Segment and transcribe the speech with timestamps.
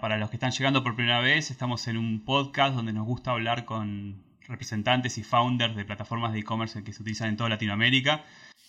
[0.00, 3.32] Para los que están llegando por primera vez, estamos en un podcast donde nos gusta
[3.32, 8.24] hablar con representantes y founders de plataformas de e-commerce que se utilizan en toda Latinoamérica.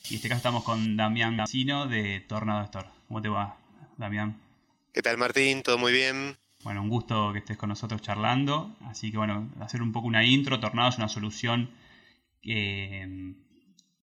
[0.10, 2.88] Y en este caso estamos con Damián Gacino de Tornado Store.
[3.08, 3.58] ¿Cómo te va,
[3.98, 4.40] Damián?
[4.94, 5.64] ¿Qué tal, Martín?
[5.64, 6.38] ¿Todo muy bien?
[6.64, 8.76] Bueno, un gusto que estés con nosotros charlando.
[8.86, 10.60] Así que, bueno, hacer un poco una intro.
[10.60, 11.72] Tornado es una solución
[12.42, 13.32] que mm,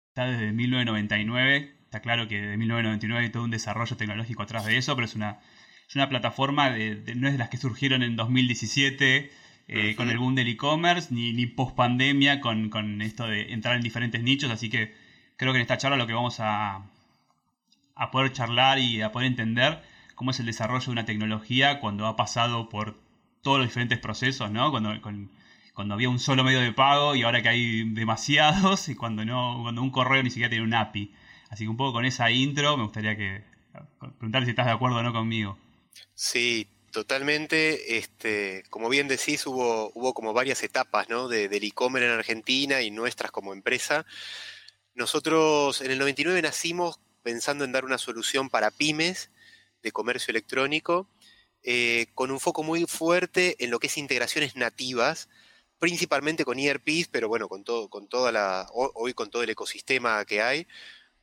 [0.08, 1.76] está desde 1999.
[1.84, 5.14] Está claro que de 1999 hay todo un desarrollo tecnológico atrás de eso, pero es
[5.14, 5.40] una
[5.88, 9.30] es una plataforma, de, no es de las que surgieron en 2017
[9.68, 13.76] eh, con el boom del e-commerce, ni, ni post pandemia con, con, esto de entrar
[13.76, 14.94] en diferentes nichos, así que
[15.36, 16.82] creo que en esta charla lo que vamos a,
[17.94, 19.82] a poder charlar y a poder entender
[20.14, 23.00] cómo es el desarrollo de una tecnología cuando ha pasado por
[23.42, 24.70] todos los diferentes procesos, ¿no?
[24.70, 24.92] Cuando,
[25.74, 29.58] cuando había un solo medio de pago y ahora que hay demasiados y cuando no
[29.62, 31.12] cuando un correo ni siquiera tiene un API.
[31.50, 33.44] Así que un poco con esa intro me gustaría que
[34.18, 35.58] preguntar si estás de acuerdo o no conmigo.
[36.14, 37.98] Sí, totalmente.
[37.98, 41.28] Este, como bien decís, hubo, hubo como varias etapas ¿no?
[41.28, 44.06] de, del e-commerce en Argentina y nuestras como empresa.
[44.94, 49.30] Nosotros en el 99 nacimos pensando en dar una solución para pymes
[49.82, 51.08] de comercio electrónico,
[51.62, 55.28] eh, con un foco muy fuerte en lo que es integraciones nativas,
[55.78, 60.24] principalmente con ERPs, pero bueno, con todo, con toda la, hoy con todo el ecosistema
[60.24, 60.66] que hay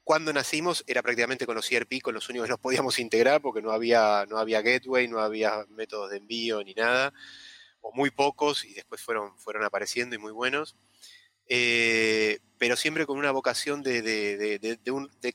[0.10, 3.62] cuando nacimos era prácticamente con los ERP, con los únicos que nos podíamos integrar porque
[3.62, 7.14] no había, no había gateway, no había métodos de envío ni nada,
[7.80, 10.76] o muy pocos, y después fueron, fueron apareciendo y muy buenos.
[11.46, 14.02] Eh, pero siempre con una vocación de,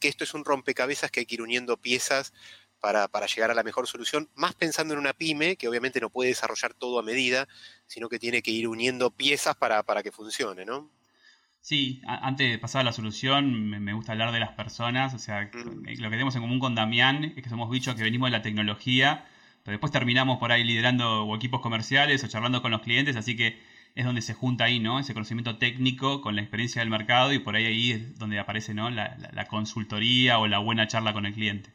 [0.00, 2.32] que esto es un rompecabezas que hay que ir uniendo piezas
[2.80, 6.30] para, llegar a la mejor solución, más pensando en una pyme que obviamente no puede
[6.30, 7.46] desarrollar todo a medida,
[7.86, 10.90] sino que tiene que ir uniendo piezas para, para que funcione, ¿no?
[11.64, 15.14] Sí, antes de pasar a la solución, me, gusta hablar de las personas.
[15.14, 15.98] O sea, mm.
[15.98, 18.42] lo que tenemos en común con Damián es que somos bichos que venimos de la
[18.42, 19.26] tecnología,
[19.62, 23.58] pero después terminamos por ahí liderando equipos comerciales o charlando con los clientes, así que
[23.94, 25.00] es donde se junta ahí, ¿no?
[25.00, 28.74] Ese conocimiento técnico con la experiencia del mercado y por ahí ahí es donde aparece,
[28.74, 28.90] ¿no?
[28.90, 31.72] La, consultoría o la buena charla con el cliente.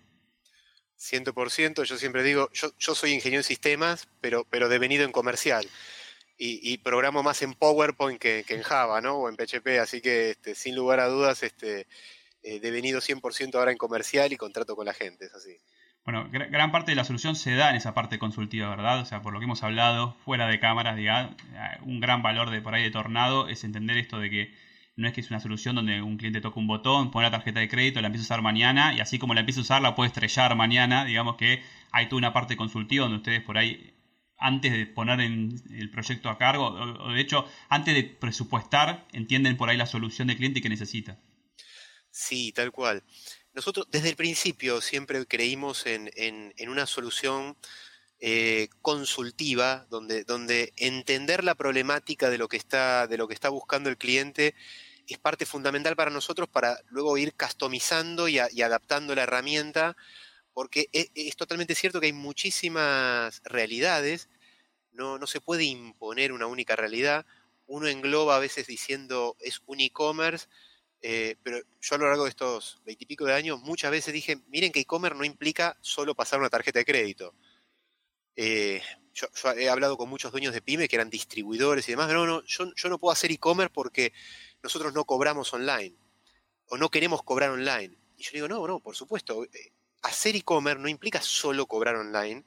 [1.00, 5.68] 100%, yo siempre digo, yo, yo soy ingeniero en sistemas, pero, pero devenido en comercial
[6.42, 9.16] y, programo más en PowerPoint que, en Java, ¿no?
[9.18, 11.86] O en PHP, así que este, sin lugar a dudas, este,
[12.44, 15.58] eh, devenido 100% ahora en comercial y contrato con la gente, es así.
[16.06, 19.02] Bueno, gran parte de la solución se da en esa parte consultiva, ¿verdad?
[19.02, 21.36] O sea, por lo que hemos hablado, fuera de cámaras, digamos,
[21.84, 24.54] un gran valor de por ahí de Tornado es entender esto de que
[24.96, 27.60] no es que es una solución donde un cliente toca un botón, pone la tarjeta
[27.60, 29.94] de crédito, la empieza a usar mañana y así como la empieza a usar la
[29.94, 31.62] puede estrellar mañana, digamos que
[31.92, 33.94] hay toda una parte consultiva donde ustedes por ahí
[34.40, 39.58] antes de poner en el proyecto a cargo, o, de hecho, antes de presupuestar, entienden
[39.58, 41.20] por ahí la solución del cliente que necesita.
[42.10, 43.04] Sí, tal cual.
[43.54, 47.58] Nosotros desde el principio siempre creímos en, una solución
[48.20, 53.50] eh, consultiva, donde, donde entender la problemática de lo, que está, de lo que está
[53.50, 54.56] buscando el cliente
[55.14, 59.98] es parte fundamental para nosotros para luego ir customizando y adaptando la herramienta
[60.59, 64.28] porque e, es, totalmente cierto que hay muchísimas realidades,
[64.92, 67.25] no, no se puede imponer una única realidad,
[67.66, 70.50] uno engloba a veces diciendo es un e-commerce,
[71.02, 74.74] eh, pero yo a lo largo de estos veintipico de años muchas veces dije, miren
[74.74, 77.34] que e-commerce no implica solo pasar una tarjeta de crédito.
[78.36, 78.81] Eh,
[79.14, 82.44] yo, he hablado con muchos dueños de pyme que eran distribuidores y demás, no, no,
[82.44, 84.12] yo, yo no puedo hacer e-commerce porque
[84.62, 85.96] nosotros no cobramos online
[86.66, 87.98] o no queremos cobrar online.
[88.18, 89.72] Y yo digo, no, no, por supuesto, eh,
[90.02, 92.44] hacer e-commerce no implica solo cobrar online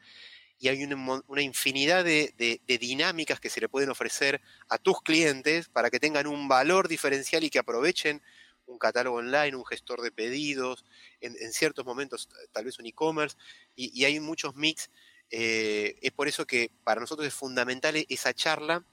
[0.62, 5.90] y hay una, infinidad de, dinámicas que se le pueden ofrecer a tus clientes para
[5.90, 8.22] que tengan un valor diferencial y que aprovechen
[8.66, 10.84] un catálogo online, un gestor de pedidos,
[11.20, 13.36] en, ciertos momentos tal vez un e-commerce,
[13.74, 14.88] y, hay muchos mix.
[15.30, 18.84] Eh, es por eso que para nosotros es fundamental esa charla,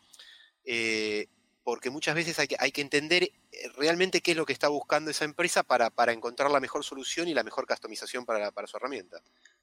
[0.65, 1.27] eh,
[1.69, 3.31] porque muchas veces hay que, hay que entender eh,
[3.77, 7.35] realmente qué es lo que está buscando esa empresa para, encontrar la mejor solución y
[7.35, 9.17] la mejor customización para, su herramienta.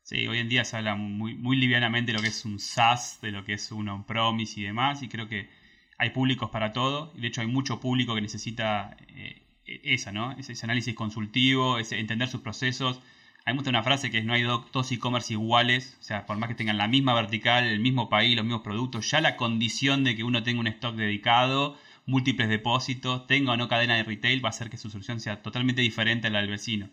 [0.05, 3.21] Sí, hoy en día se habla muy, muy livianamente de lo que es un SaaS,
[3.23, 5.51] de lo que es un on-promise y demás, y creo que
[5.99, 10.13] hay públicos para todo, y de hecho hay mucho público que necesita eh, e, esa,
[10.13, 10.31] ¿no?
[10.39, 13.01] Ese, análisis consultivo, ese, entender sus procesos.
[13.45, 16.49] Hay mucha una frase que es no hay dos e-commerce iguales, o sea, por más
[16.49, 20.15] que tengan la misma vertical, el mismo país, los mismos productos, ya la condición de
[20.15, 21.77] que uno tenga un stock dedicado
[22.07, 25.43] múltiples depósitos, tenga o no cadena de retail, va a hacer que su solución sea
[25.43, 26.89] totalmente diferente a la del vecino.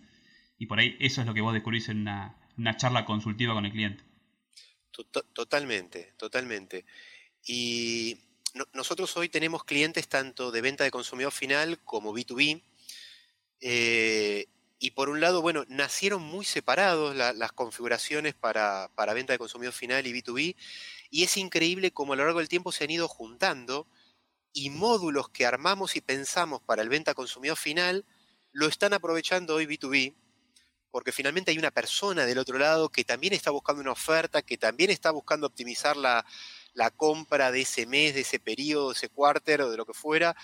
[0.58, 3.72] Y por ahí eso es lo que vos descubrís en una, charla consultiva con el
[3.72, 4.04] cliente.
[5.34, 6.86] Totalmente, totalmente.
[7.46, 8.18] Y
[8.74, 12.62] nosotros hoy tenemos clientes tanto de venta de consumidor final como B2B.
[13.62, 14.48] Eh,
[14.80, 19.74] y por un lado, bueno, nacieron muy separados las configuraciones para, para, venta de consumidor
[19.74, 20.56] final y B2B.
[21.10, 23.88] Y es increíble cómo a lo largo del tiempo se han ido juntando
[24.54, 28.06] y módulos que armamos y pensamos para el venta consumidor final
[28.52, 30.14] lo están aprovechando hoy B2B
[30.94, 34.60] porque finalmente hay una persona del otro lado que también está buscando una oferta, que
[34.60, 36.24] también está buscando optimizar la,
[36.96, 40.36] compra de ese mes, de ese periodo, de ese cuarter o de lo que fuera.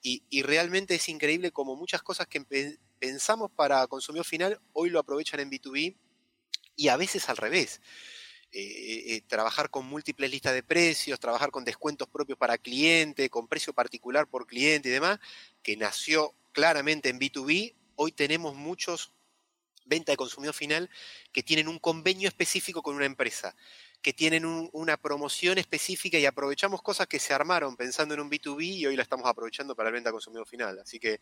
[0.00, 2.40] Y, realmente es increíble como muchas cosas que
[3.00, 5.96] pensamos para consumidor final hoy lo aprovechan en B2B
[6.76, 7.80] y a veces al revés.
[8.58, 13.48] Eh, eh, trabajar con múltiples listas de precios, trabajar con descuentos propios para cliente, con
[13.48, 15.20] precio particular por cliente y demás,
[15.62, 19.12] que nació claramente en B2B, hoy tenemos muchos
[19.84, 20.88] venta de consumidor final
[21.32, 23.54] que tienen un convenio específico con una empresa,
[24.00, 28.64] que tienen una promoción específica y aprovechamos cosas que se armaron pensando en un B2B
[28.64, 30.78] y hoy la estamos aprovechando para la venta de consumidor final.
[30.78, 31.20] Así que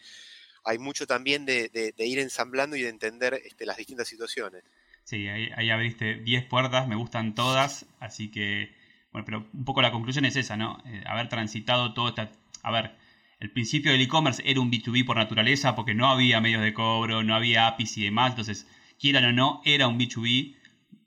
[0.62, 4.62] hay mucho también de, ir ensamblando y de entender este, las distintas situaciones.
[5.04, 8.74] Sí, ahí, abriste 10 puertas, me gustan todas, así que,
[9.12, 10.82] bueno, pero un poco la conclusión es esa, ¿no?
[10.86, 12.32] Eh, haber transitado todo esta...
[12.62, 12.96] A ver,
[13.38, 17.22] el principio del e-commerce era un B2B por naturaleza porque no había medios de cobro,
[17.22, 18.66] no había APIs y demás, entonces,
[18.98, 20.56] quieran o no, era un B2B.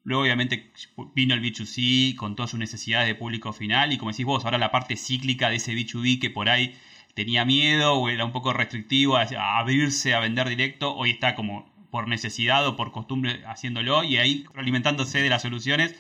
[0.04, 0.72] Luego, obviamente,
[1.16, 4.60] vino el B2C con todas sus necesidades de público final y como decís vos, ahora
[4.60, 6.76] la parte cíclica de ese B2B que por ahí
[7.16, 9.26] tenía miedo o era un poco restrictivo a,
[9.58, 14.46] abrirse a vender directo, hoy está como por necesidad o por costumbre haciéndolo y ahí
[14.56, 15.96] alimentándose de las soluciones.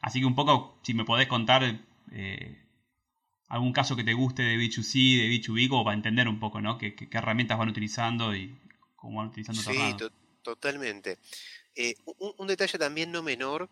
[0.00, 1.80] Así que un poco, si me podés contar
[2.12, 2.58] eh,
[3.48, 6.76] algún caso que te guste de B2C, de B2B, como para entender un poco, ¿no?
[6.78, 8.58] ¿Qué, herramientas van utilizando y
[8.96, 9.96] cómo van utilizando Sí,
[10.42, 11.18] totalmente.
[11.74, 13.70] Eh, un, detalle también no menor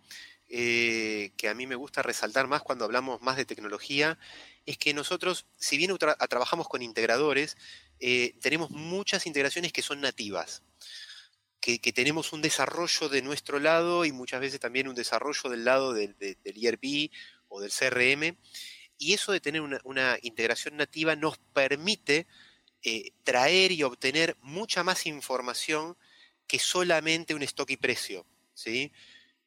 [0.49, 4.19] eh, que a mí me gusta resaltar más cuando hablamos más de tecnología
[4.65, 7.57] es que nosotros, si bien trabajamos con integradores,
[8.41, 10.63] tenemos muchas integraciones que son nativas.
[11.61, 15.93] Que, tenemos un desarrollo de nuestro lado y muchas veces también un desarrollo del lado
[15.93, 17.13] del, del ERP
[17.49, 18.37] o del CRM
[19.01, 22.27] y eso de tener una, integración nativa nos permite
[22.83, 25.97] eh, traer y obtener mucha más información
[26.47, 28.27] que solamente un stock y precio.
[28.53, 28.93] ¿sí?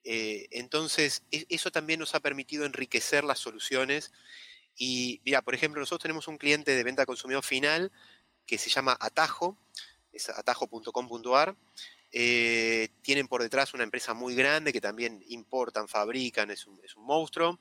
[0.03, 4.11] Eh, entonces, e, eso también nos ha permitido enriquecer las soluciones.
[4.75, 7.91] Y mira, por ejemplo, nosotros tenemos un cliente de venta consumidor final
[8.47, 9.55] que se llama Atajo,
[10.11, 11.55] es atajo.com.ar.
[12.15, 17.59] Eh, tienen por detrás una empresa muy grande que también importan, fabrican, es un, monstruo.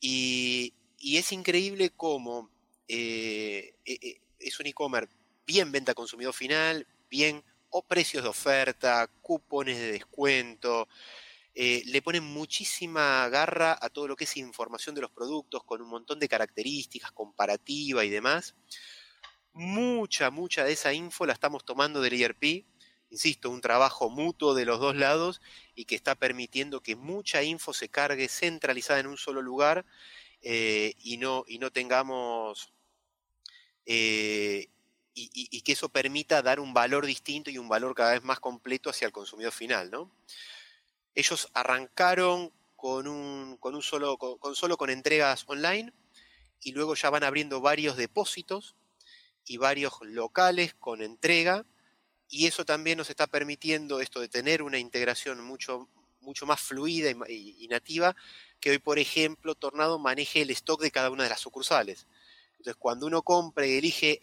[0.00, 0.72] Y,
[1.02, 2.50] es increíble cómo
[2.88, 5.12] eh, eh, eh, es un e-commerce
[5.44, 10.88] bien venta consumidor final, bien o precios de oferta, cupones de descuento.
[11.54, 15.88] le ponen muchísima garra a todo lo que es información de los productos con un
[15.88, 18.54] montón de características, comparativa y demás.
[19.52, 22.64] Mucha, mucha de esa info la estamos tomando del ERP.
[23.14, 25.40] Insisto, un trabajo mutuo de los dos lados
[25.76, 29.86] y que está permitiendo que mucha info se cargue centralizada en un solo lugar
[30.42, 32.72] eh, y, no, y no tengamos...
[33.86, 34.66] Eh,
[35.14, 38.90] y, que eso permita dar un valor distinto y un valor cada vez más completo
[38.90, 40.10] hacia el consumidor final, ¿no?
[41.14, 45.92] Ellos arrancaron con un, con un solo, con, solo con entregas online
[46.60, 48.74] y luego ya van abriendo varios depósitos
[49.46, 51.64] y varios locales con entrega
[52.28, 55.88] y eso también nos está permitiendo esto de tener una integración mucho,
[56.20, 58.16] mucho más fluida y, nativa
[58.60, 62.06] que hoy, por ejemplo, Tornado maneje el stock de cada una de las sucursales.
[62.52, 64.20] Entonces, cuando uno compra y elige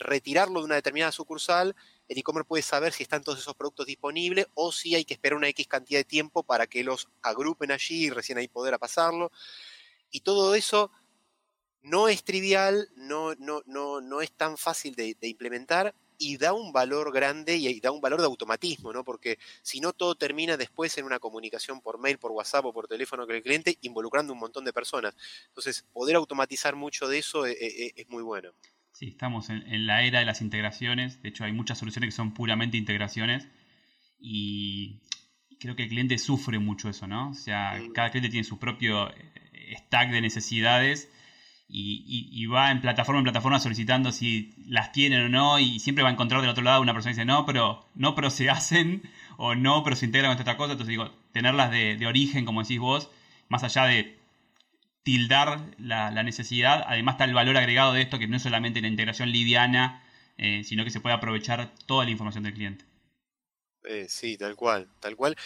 [0.00, 1.76] retirarlo de una determinada sucursal,
[2.08, 5.36] el e-commerce puede saber si están todos esos productos disponibles o si hay que esperar
[5.36, 9.30] una X cantidad de tiempo para que los agrupen allí y recién ahí poder pasarlo.
[10.10, 10.90] Y todo eso
[11.82, 16.72] no es trivial, no, no, no, no es tan fácil de implementar y da un
[16.72, 19.04] valor grande y da un valor de automatismo, ¿no?
[19.04, 22.88] Porque si no todo termina después en una comunicación por mail, por WhatsApp o por
[22.88, 25.14] teléfono con el cliente, involucrando un montón de personas.
[25.48, 28.50] Entonces, poder automatizar mucho de eso eh, eh, es, muy bueno.
[28.92, 31.20] Sí, estamos en, la era de las integraciones.
[31.22, 33.48] De hecho, hay muchas soluciones que son puramente integraciones.
[34.18, 35.00] Y
[35.58, 37.30] creo que el cliente sufre mucho eso, ¿no?
[37.30, 37.92] O sea, mm.
[37.92, 41.10] cada cliente tiene su propio eh, stack de necesidades
[41.68, 46.10] y, va en plataforma en plataforma solicitando si las tienen o no y siempre va
[46.10, 49.02] a encontrar del otro lado una persona que dice no, pero no, pero se hacen
[49.36, 50.72] o no, pero se integran con esta cosa.
[50.72, 53.10] Entonces digo, tenerlas de, origen, como decís vos,
[53.48, 54.18] más allá de
[55.02, 56.84] tildar la, necesidad.
[56.86, 60.02] Además está el valor agregado de esto, que no es solamente la integración liviana,
[60.38, 62.84] eh, sino que se puede aprovechar toda la información del cliente.
[63.84, 65.36] Eh, sí, tal cual, tal cual.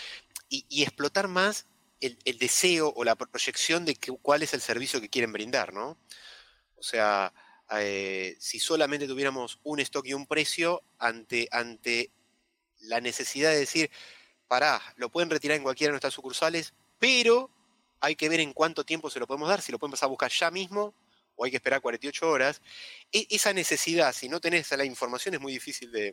[0.48, 1.66] Y, explotar más
[2.00, 5.98] el, deseo o la proyección de cuál es el servicio que quieren brindar, ¿no?
[6.76, 7.32] O sea,
[7.78, 12.10] eh, si solamente tuviéramos un stock y un precio ante, ante
[12.80, 13.90] la necesidad de decir,
[14.46, 17.50] pará, lo pueden retirar en cualquiera de nuestras sucursales, pero
[18.00, 20.30] hay que ver en cuánto tiempo se lo podemos dar, si lo pueden a buscar
[20.30, 20.94] ya mismo
[21.38, 22.60] o hay que esperar 48 horas.
[23.12, 26.08] E, esa necesidad, si no tenés la información, es muy difícil de,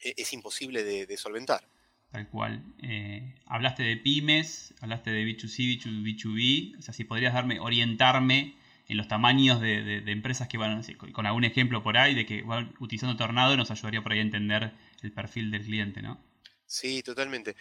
[0.00, 1.66] e, es imposible de, solventar.
[2.10, 2.64] Tal cual.
[2.82, 8.56] Eh, hablaste de pymes, hablaste de B2C, B2B, o sea, si podrías darme, orientarme
[8.88, 12.74] en los tamaños de, empresas que van, con algún ejemplo por ahí, de que van
[12.80, 16.20] utilizando Tornado, nos ayudaría por ahí a entender el perfil del cliente, ¿no?
[16.66, 17.54] Sí, totalmente.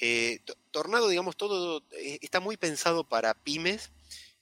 [0.00, 3.90] Eh, Tornado, digamos, todo eh, está muy pensado para pymes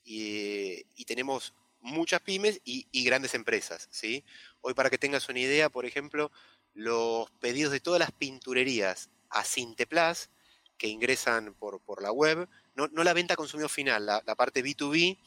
[0.03, 4.23] y, tenemos muchas pymes y, grandes empresas, ¿sí?
[4.61, 6.31] Hoy para que tengas una idea, por ejemplo,
[6.75, 10.29] los pedidos de todas las pinturerías a Cinteplas
[10.77, 15.17] que ingresan por, por la web, no, la venta consumidor final, la, parte B2B,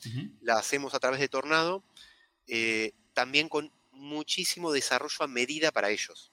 [0.43, 1.83] la hacemos a través de Tornado,
[2.47, 6.33] eh, también con muchísimo desarrollo a medida para ellos.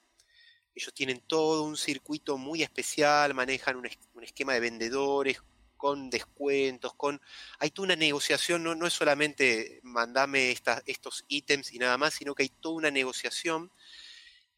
[0.75, 3.85] Ellos tienen todo un circuito muy especial, manejan un,
[4.21, 5.41] esquema de vendedores
[5.77, 7.21] con descuentos, con...
[7.59, 10.53] Hay toda una negociación, no, no es solamente mandame
[10.85, 13.71] estos ítems y nada más, sino que hay toda una negociación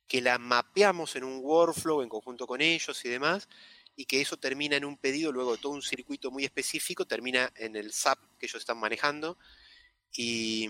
[0.08, 3.50] que la mapeamos en un workflow en conjunto con ellos y demás,
[3.96, 7.52] y que eso termina en un pedido, luego de todo un circuito muy específico, termina
[7.56, 9.38] en el SAP que ellos están manejando,
[10.12, 10.70] y,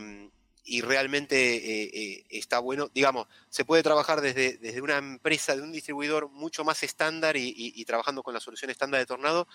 [0.68, 2.90] y realmente eh, eh, está bueno.
[2.94, 7.86] Digamos, se puede trabajar desde, desde, una empresa, de un distribuidor mucho más estándar y,
[7.86, 9.48] trabajando con la solución estándar de Tornado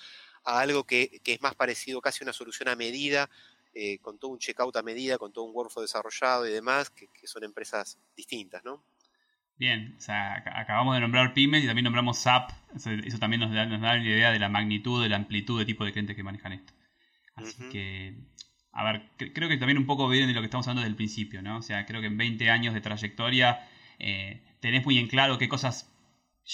[0.42, 3.28] a algo que, es más parecido casi a una solución a medida,
[3.74, 7.08] eh, con todo un checkout a medida, con todo un workflow desarrollado y demás, que,
[7.24, 8.82] son empresas distintas, ¿no?
[9.56, 13.64] Bien, o sea, acabamos de nombrar pymes y también nombramos SAP, eso, también nos da,
[13.66, 16.22] nos da una idea de la magnitud, de la amplitud de tipo de clientes que
[16.22, 16.72] manejan esto.
[17.36, 18.16] Así que
[18.72, 19.02] a ver,
[19.34, 21.58] creo que también un poco viene de lo que estamos hablando desde el principio, ¿no?
[21.58, 23.68] O sea, creo que en 20 años de trayectoria
[23.98, 25.92] eh, tenés muy en claro qué cosas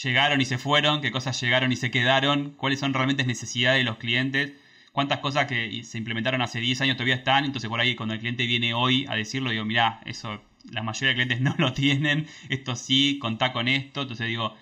[0.02, 3.84] llegaron y se fueron, qué cosas llegaron y se quedaron, cuáles son realmente necesidades de
[3.84, 4.52] los clientes,
[4.92, 8.20] cuántas cosas que se implementaron hace 10 años todavía están, entonces por ahí cuando el
[8.20, 12.26] cliente viene hoy a decirlo, digo, mira, eso la mayoría de clientes no lo tienen,
[12.48, 14.54] esto sí, contá con esto, entonces digo,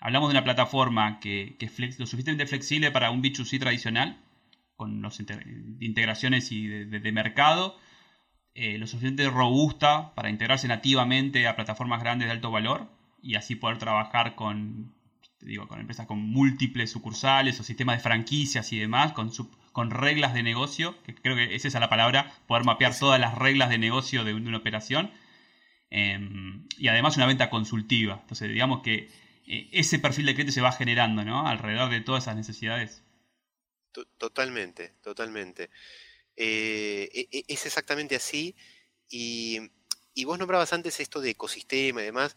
[0.00, 4.22] hablamos de una plataforma que, que es lo suficientemente flexible para un B2C tradicional,
[4.76, 5.18] con las
[5.80, 7.78] integraciones y de, mercado,
[8.54, 12.88] eh, lo suficientemente robusta para integrarse nativamente a plataformas grandes de alto valor
[13.22, 14.94] y así poder trabajar con,
[15.40, 19.30] digo, con empresas con múltiples sucursales o sistemas de franquicias y demás, con,
[19.72, 23.34] con reglas de negocio, que creo que esa es la palabra, poder mapear todas las
[23.34, 25.10] reglas de negocio de, una operación.
[25.90, 28.18] Em, y además una venta consultiva.
[28.22, 29.08] Entonces, digamos que
[29.46, 31.46] eh, ese perfil de cliente se va generando ¿no?
[31.46, 33.02] alrededor de todas esas necesidades.
[34.18, 35.70] Totalmente, totalmente.
[36.36, 38.54] Eh, e, e, es exactamente así.
[39.08, 39.70] Y,
[40.24, 42.36] vos nombrabas antes esto de ecosistema y demás.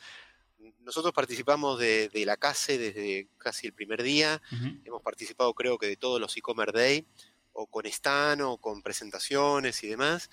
[0.81, 4.41] Nosotros participamos de, la CASE desde casi el primer día.
[4.85, 7.07] Hemos participado, creo que, de todos los e-commerce day,
[7.53, 10.29] o con stand, o con presentaciones y demás.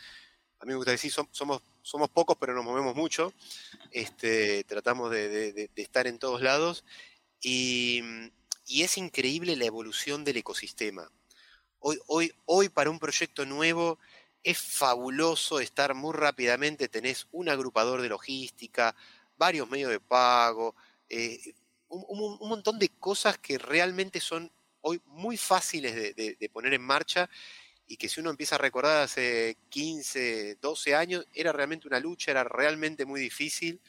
[0.59, 3.33] A mí me gusta decir, somos, somos pocos, pero nos movemos mucho.
[3.91, 6.85] Este, tratamos de estar en todos lados.
[7.41, 8.03] Y,
[8.69, 11.11] es increíble la evolución del ecosistema.
[11.79, 13.99] Hoy para un proyecto nuevo
[14.43, 18.95] es fabuloso estar muy rápidamente, tenés un agrupador de logística,
[19.37, 20.75] varios medios de pago,
[21.09, 21.55] eh,
[21.89, 27.29] un, montón de cosas que realmente son hoy muy fáciles de, poner en marcha
[27.87, 32.31] y que si uno empieza a recordar hace 15, 12 años, era realmente una lucha,
[32.31, 33.81] era realmente muy difícil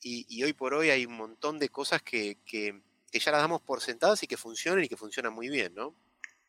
[0.00, 2.80] y, hoy por hoy hay un montón de cosas que, que
[3.12, 5.94] ya las damos por sentadas y que funcionan y que funcionan muy bien, ¿no?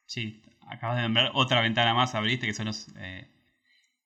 [0.06, 3.27] Sí, acabas de ver otra ventana más, abriste, que son los, eh,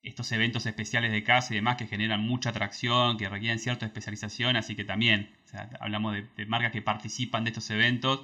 [0.04, 4.56] estos eventos especiales de casa y demás que generan mucha atracción, que requieren cierta especialización,
[4.56, 5.36] así que también
[5.80, 8.22] hablamos de, marcas que participan de estos eventos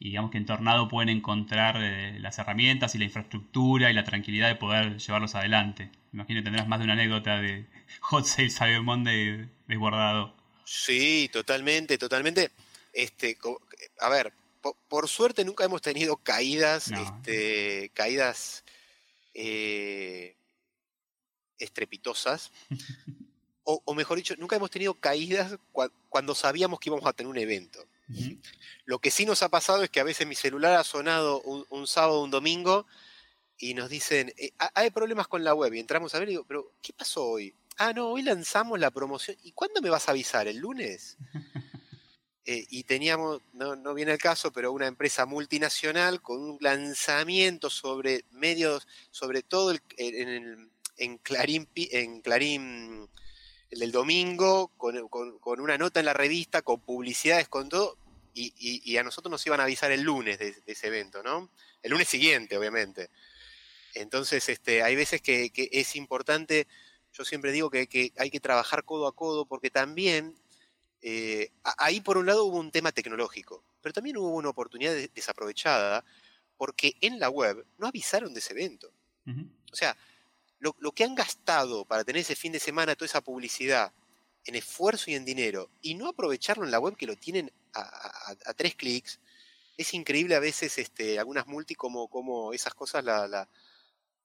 [0.00, 4.02] y digamos que en Tornado pueden encontrar eh, las herramientas y la infraestructura y la
[4.02, 5.90] tranquilidad de poder llevarlos adelante.
[6.10, 7.66] Me imagino que tendrás más de una anécdota de
[8.00, 10.34] Hot Sale Cyber Monday desbordado.
[10.64, 12.50] Sí, totalmente, totalmente.
[12.94, 13.36] Este,
[14.00, 14.32] a ver,
[14.88, 18.64] por, suerte nunca hemos tenido caídas, este, caídas
[19.34, 20.34] eh,
[21.58, 22.52] estrepitosas.
[23.64, 25.58] o, mejor dicho, nunca hemos tenido caídas
[26.08, 27.86] cuando sabíamos que íbamos a tener un evento.
[28.84, 31.86] Lo que sí nos ha pasado es que a veces mi celular ha sonado un,
[31.86, 32.86] sábado o un domingo
[33.58, 35.74] y nos dicen, eh, hay problemas con la web.
[35.74, 37.54] Y entramos a ver y digo, pero ¿qué pasó hoy?
[37.76, 39.36] Ah, no, hoy lanzamos la promoción.
[39.42, 40.48] ¿Y cuándo me vas a avisar?
[40.48, 41.16] ¿El lunes?
[42.46, 47.68] Eh, y teníamos, no, no, viene el caso, pero una empresa multinacional con un lanzamiento
[47.68, 53.08] sobre medios, sobre todo en, en, Clarín, en Clarín
[53.70, 57.96] el del domingo, con, con, una nota en la revista, con publicidades, con todo,
[58.34, 58.52] y,
[58.84, 61.50] y, a nosotros nos iban a avisar el lunes de, ese evento, ¿no?
[61.82, 63.10] El lunes siguiente, obviamente.
[63.94, 66.66] Entonces, este, hay veces que, que es importante,
[67.12, 70.36] yo siempre digo que, que, hay que trabajar codo a codo, porque también
[71.02, 76.04] eh, ahí por un lado hubo un tema tecnológico, pero también hubo una oportunidad desaprovechada
[76.56, 78.92] porque en la web no avisaron de ese evento.
[79.72, 79.96] O sea,
[80.58, 83.92] lo, que han gastado para tener ese fin de semana toda esa publicidad
[84.50, 88.54] en esfuerzo y en dinero y no aprovecharlo en la web que lo tienen a,
[88.56, 89.20] tres clics,
[89.76, 93.48] es increíble a veces este, algunas multi como, como esas cosas la,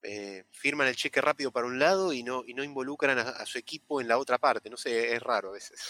[0.02, 3.58] eh, firman el cheque rápido para un lado y no, y no involucran a, su
[3.58, 4.70] equipo en la otra parte.
[4.70, 5.90] No sé, es raro a veces.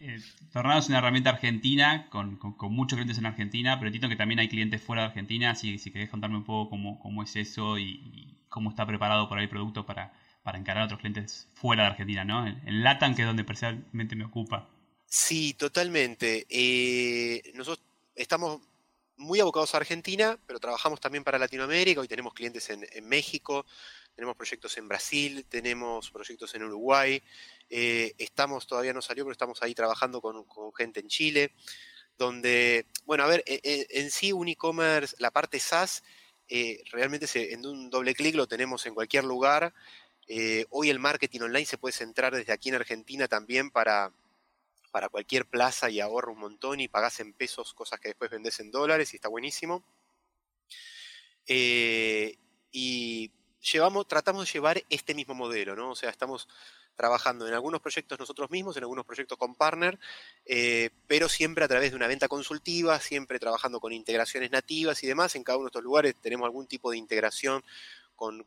[0.00, 0.18] eh,
[0.52, 2.38] Tornado es una herramienta argentina, con,
[2.70, 5.90] muchos clientes en Argentina, pero entiendo que también hay clientes fuera de Argentina, así si
[5.90, 9.86] querés contarme un poco cómo, es eso y, cómo está preparado por ahí el producto
[9.86, 10.12] para,
[10.42, 12.46] para encarar a otros clientes fuera de Argentina, ¿no?
[12.46, 14.68] En, LATAM, que es donde personalmente me ocupa.
[15.06, 16.46] Sí, totalmente.
[16.48, 18.60] Eh, nosotros estamos
[19.16, 22.00] muy abocados a Argentina, pero trabajamos también para Latinoamérica.
[22.00, 23.66] Hoy tenemos clientes en, México,
[24.14, 27.22] tenemos proyectos en Brasil, tenemos proyectos en Uruguay.
[27.68, 31.52] Eh, estamos, todavía no salió, pero estamos ahí trabajando con, gente en Chile.
[32.16, 36.02] Donde, bueno, a ver, e, e, en, sí un e-commerce, la parte SaaS,
[36.48, 39.72] eh, realmente en un doble clic lo tenemos en cualquier lugar.
[40.32, 44.12] Eh, hoy el marketing online se puede centrar desde aquí en Argentina también para,
[44.92, 48.60] para cualquier plaza y ahorra un montón y pagás en pesos cosas que después vendés
[48.60, 49.82] en dólares y está buenísimo.
[51.48, 52.36] Eh,
[52.70, 53.32] y
[53.72, 55.90] llevamos, tratamos de llevar este mismo modelo, ¿no?
[55.90, 56.46] O sea, estamos
[56.94, 59.98] trabajando en algunos proyectos nosotros mismos, en algunos proyectos con partner,
[60.44, 65.08] eh, pero siempre a través de una venta consultiva, siempre trabajando con integraciones nativas y
[65.08, 65.34] demás.
[65.34, 67.64] En cada uno de estos lugares tenemos algún tipo de integración
[68.20, 68.44] con,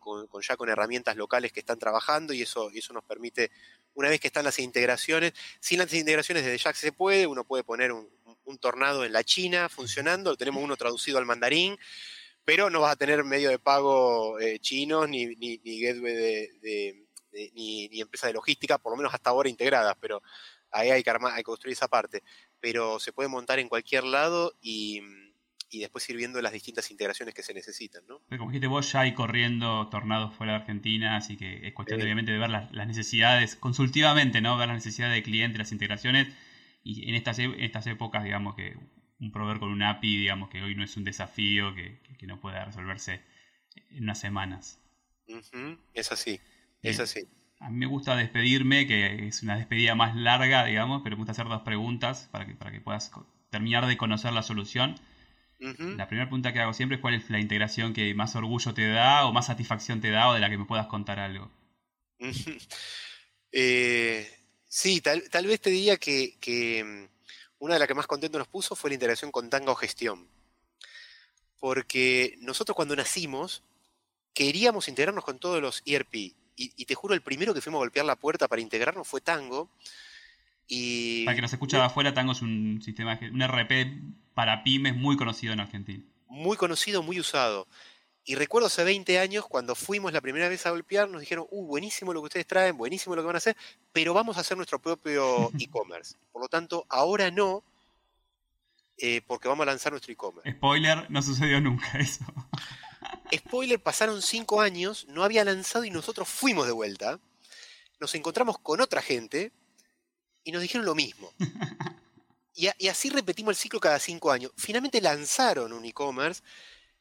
[0.47, 3.49] ya con herramientas locales que están trabajando y eso, eso nos permite
[3.95, 7.63] una vez que están las integraciones, sin las integraciones desde ya se puede, uno puede
[7.63, 8.07] poner un,
[8.59, 11.77] tornado en la China funcionando, tenemos uno traducido al mandarín,
[12.45, 16.13] pero no vas a tener medio de pago eh, chinos ni, gateway
[16.62, 17.07] de,
[17.53, 20.21] ni, ni, empresa de logística, por lo menos hasta ahora integradas, pero
[20.69, 22.23] ahí hay que, hay que construir esa parte.
[22.59, 25.01] Pero se puede montar en cualquier lado y
[25.73, 28.21] y después ir viendo las distintas integraciones que se necesitan, ¿no?
[28.38, 32.31] como dijiste vos, ya hay corriendo tornados fuera de Argentina, así que es cuestión obviamente
[32.31, 34.55] de ver las, necesidades, consultivamente, ¿no?
[34.57, 36.27] Ver las necesidades del cliente, las integraciones,
[36.83, 38.77] y en estas, e, estas épocas, digamos que
[39.19, 42.63] un proveedor con un API, digamos que hoy no es un desafío que, no pueda
[42.63, 43.21] resolverse
[43.89, 44.79] en unas semanas.
[45.93, 46.39] Es así,
[46.81, 47.27] es así.
[47.59, 51.33] A mí me gusta despedirme, que es una despedida más larga, digamos, pero me gusta
[51.33, 53.12] hacer dos preguntas para que, para que puedas
[53.49, 54.95] terminar de conocer la solución.
[55.59, 58.87] La primera pregunta que hago siempre es cuál es la integración que más orgullo te
[58.89, 61.51] da o más satisfacción te da o de la que me puedas contar algo.
[63.55, 64.27] Eh,
[64.67, 67.05] sí, tal, vez te diría que, mm,
[67.59, 70.27] una de las que más contento nos puso fue la integración con Tango Gestión.
[71.59, 73.61] Porque nosotros cuando nacimos
[74.33, 76.33] queríamos integrarnos con todos los ERP.
[76.55, 79.69] Y, te juro, el primero que fuimos a golpear la puerta para integrarnos fue Tango.
[80.67, 84.02] Y, para que nos escucha de afuera, Tango es un sistema, un RP
[84.34, 86.04] para pymes muy conocido en Argentina.
[86.28, 87.67] Muy conocido, muy usado.
[88.26, 91.65] Y recuerdo hace 20 años, cuando fuimos la primera vez a golpear, nos dijeron, uh,
[91.65, 93.58] buenísimo lo que ustedes traen, buenísimo lo que van a hacer,
[93.91, 96.15] pero vamos a hacer nuestro propio e-commerce.
[96.32, 97.63] Por lo tanto, ahora no,
[98.97, 100.49] eh, porque vamos a lanzar nuestro e-commerce.
[100.52, 102.23] Spoiler, no sucedió nunca eso.
[103.36, 107.19] Spoiler, pasaron 5 años, no había lanzado y nosotros fuimos de vuelta.
[107.99, 109.52] Nos encontramos con otra gente
[110.43, 111.34] y nos dijeron lo mismo.
[112.56, 114.51] Y, así repetimos el ciclo cada cinco años.
[114.56, 116.43] Finalmente lanzaron un e-commerce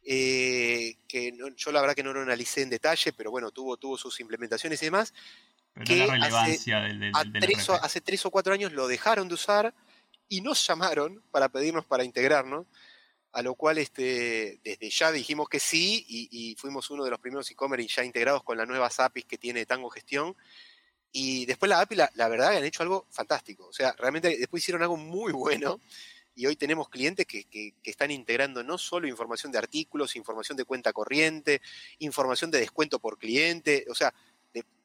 [0.02, 3.98] eh, que yo la verdad que no lo analicé en detalle, pero bueno, tuvo, tuvo
[3.98, 5.12] sus implementaciones y demás.
[5.85, 9.35] que la relevancia hace, del, tres o, hace tres o cuatro años lo dejaron de
[9.35, 9.74] usar
[10.28, 12.66] y nos llamaron para pedirnos para integrarnos,
[13.33, 17.20] a lo cual este, desde ya dijimos que sí y, y fuimos uno de los
[17.20, 20.35] primeros e-commerce ya integrados con las nuevas APIs que tiene Tango Gestión
[21.12, 23.66] y después la API, la, verdad, han hecho algo fantástico.
[23.66, 25.81] O sea, realmente después hicieron algo muy bueno.
[26.35, 30.64] Y hoy tenemos clientes que, que, están integrando no solo información de artículos, información de
[30.64, 31.61] cuenta corriente,
[31.98, 33.85] información de descuento por cliente.
[33.90, 34.14] O sea,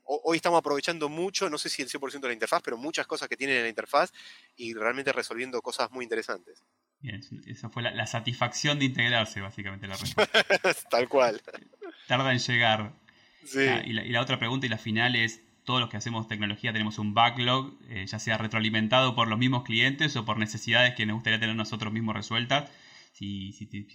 [0.08, 3.28] hoy estamos aprovechando mucho, no sé si el 100% de la interfaz, pero muchas cosas
[3.28, 4.14] que tienen en la interfaz
[4.56, 6.64] y realmente resolviendo cosas muy interesantes.
[7.00, 10.44] Bien, esa fue la, satisfacción de integrarse, básicamente, la respuesta.
[10.90, 11.42] Tal cual.
[12.08, 12.94] tarda en llegar.
[13.56, 16.98] Ah, y, la, otra pregunta y la final es, todos los que hacemos tecnología tenemos
[16.98, 21.16] un backlog, eh, ya sea retroalimentado por los mismos clientes o por necesidades que nos
[21.16, 22.72] gustaría tener nosotros mismos resueltas.
[23.12, 23.54] Si,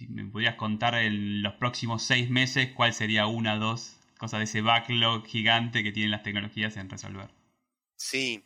[0.09, 4.43] me pudieras contar en los próximos seis meses cuál sería una o dos cosas de
[4.43, 7.31] ese backlog gigante que tienen las tecnologías en resolver.
[7.95, 8.43] Sí.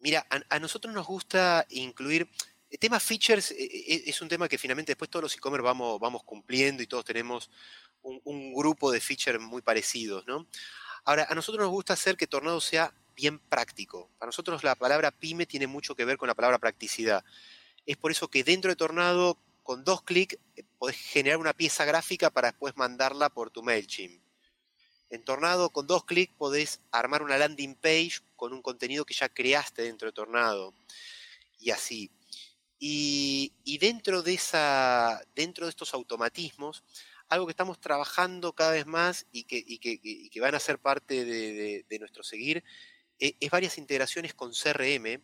[0.00, 2.26] Mira, a, nosotros nos gusta incluir...
[2.70, 6.00] El tema features eh, eh, es un tema que finalmente después todos los e-commerce vamos,
[6.00, 7.50] vamos cumpliendo y todos tenemos
[8.02, 10.46] un, grupo de features muy parecidos, ¿no?
[11.08, 14.10] Ahora, a nosotros nos gusta hacer que Tornado sea bien práctico.
[14.18, 17.24] Para nosotros la palabra pyme tiene mucho que ver con la palabra practicidad.
[17.86, 21.86] Es por eso que dentro de Tornado, con dos clics, eh, podés generar una pieza
[21.86, 24.22] gráfica para después mandarla por tu MailChimp.
[25.08, 29.30] En Tornado, con dos clics, podés armar una landing page con un contenido que ya
[29.30, 30.74] creaste dentro de Tornado.
[31.58, 32.10] Y así.
[32.78, 36.84] Y, dentro, de esa, dentro de estos automatismos,
[37.28, 42.22] algo que estamos trabajando cada vez más y que, van a ser parte de, nuestro
[42.22, 42.64] seguir,
[43.18, 45.20] e, es, varias integraciones con CRM,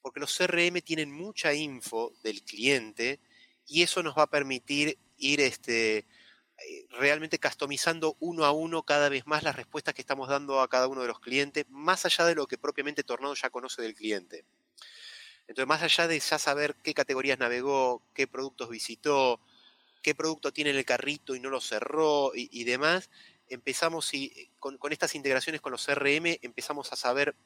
[0.00, 3.20] porque los CRM tienen mucha info del cliente
[3.66, 9.10] y eso nos va a permitir ir este, eh, realmente customizando uno a uno cada
[9.10, 12.24] vez más las respuestas que estamos dando a cada uno de los clientes, más allá
[12.24, 14.44] de lo que propiamente Tornado ya conoce del cliente.
[15.48, 19.40] Entonces, más allá de ya saber qué categorías navegó, qué productos visitó,
[20.02, 23.10] qué producto tiene en el carrito y no lo cerró y, demás,
[23.48, 27.36] empezamos y, con, estas integraciones con los CRM, empezamos a saber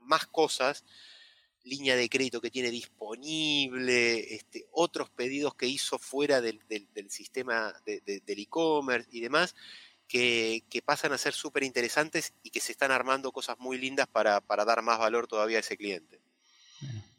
[0.00, 0.84] más cosas,
[1.62, 6.60] línea de crédito que tiene disponible, este, otros pedidos que hizo fuera del,
[7.08, 9.54] sistema del e-commerce y demás,
[10.08, 14.40] que, pasan a ser súper interesantes y que se están armando cosas muy lindas para
[14.40, 16.23] dar más valor todavía a ese cliente.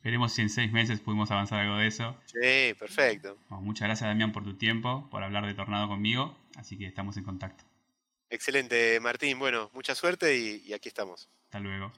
[0.06, 2.15] Veremos si en seis meses pudimos avanzar algo de eso.
[2.26, 3.39] Sí, perfecto.
[3.50, 6.38] muchas gracias, Damián, por tu tiempo, por hablar de Tornado conmigo.
[6.56, 7.63] Así que estamos en contacto.
[8.30, 9.39] Excelente, Martín.
[9.39, 11.28] Bueno, mucha suerte y, aquí estamos.
[11.46, 11.91] Hasta luego.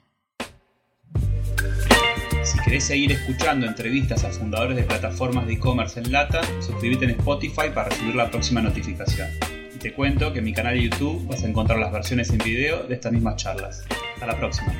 [2.45, 7.11] Si querés seguir escuchando entrevistas a fundadores de plataformas de e-commerce en Lata, suscríbete en
[7.11, 9.27] Spotify para recibir la próxima notificación.
[9.75, 12.37] Y te cuento que en mi canal de YouTube vas a encontrar las versiones en
[12.37, 13.85] video de estas mismas charlas.
[14.13, 14.73] Hasta la próxima.